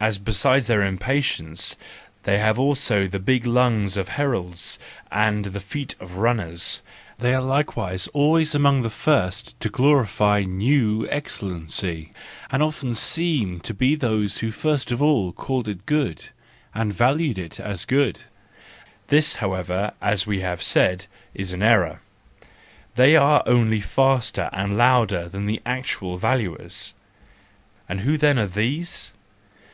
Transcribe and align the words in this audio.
As 0.00 0.18
besides 0.18 0.66
their 0.66 0.82
impatience, 0.82 1.76
they 2.24 2.36
have 2.36 2.58
also 2.58 3.06
the 3.08 3.18
big 3.18 3.46
lungs 3.46 3.96
of 3.96 4.08
heralds 4.10 4.78
and 5.10 5.46
the 5.46 5.60
feet 5.60 5.94
of 5.98 6.18
runners, 6.18 6.82
they 7.18 7.32
are 7.34 7.40
likewise 7.40 8.06
always 8.08 8.54
among 8.54 8.82
the 8.82 8.90
first 8.90 9.58
to 9.60 9.70
glorify 9.70 10.40
the 10.42 10.48
new 10.48 11.08
excellency, 11.08 12.12
and 12.52 12.62
often' 12.62 12.94
seem 12.94 13.60
to 13.60 13.72
be 13.72 13.94
those 13.94 14.38
who 14.40 14.50
first 14.50 14.90
of 14.90 15.00
all 15.00 15.32
called 15.32 15.68
it 15.70 15.86
good 15.86 16.26
and 16.74 16.92
valued 16.92 17.38
it 17.38 17.58
as 17.58 17.86
good. 17.86 18.18
THE 19.06 19.22
JOYFUL 19.22 19.48
WISDOM, 19.48 19.48
II 19.48 19.48
121 19.70 19.70
This, 19.70 19.70
however, 19.70 20.12
as 20.14 20.26
we 20.26 20.40
have 20.40 20.62
said, 20.62 21.06
is 21.32 21.54
an 21.54 21.62
error; 21.62 22.02
they 22.96 23.16
are 23.16 23.42
only 23.46 23.80
faster 23.80 24.50
and 24.52 24.76
louder 24.76 25.30
than 25.30 25.46
the 25.46 25.62
actual 25.64 26.18
valuers:— 26.18 26.92
And 27.88 28.00
who 28.00 28.18
then 28.18 28.38
are 28.38 28.46
these? 28.46 29.14